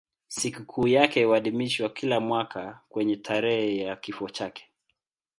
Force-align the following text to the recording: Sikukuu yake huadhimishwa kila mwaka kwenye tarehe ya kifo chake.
Sikukuu 0.27 0.87
yake 0.87 1.23
huadhimishwa 1.25 1.89
kila 1.89 2.19
mwaka 2.19 2.79
kwenye 2.89 3.15
tarehe 3.15 3.77
ya 3.77 3.95
kifo 3.95 4.29
chake. 4.29 4.65